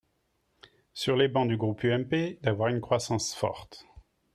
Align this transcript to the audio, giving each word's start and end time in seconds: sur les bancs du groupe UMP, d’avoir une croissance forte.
sur 0.93 1.15
les 1.15 1.27
bancs 1.27 1.47
du 1.47 1.57
groupe 1.57 1.83
UMP, 1.83 2.39
d’avoir 2.41 2.69
une 2.69 2.81
croissance 2.81 3.35
forte. 3.35 3.85